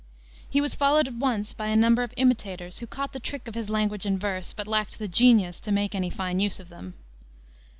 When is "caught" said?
2.87-3.13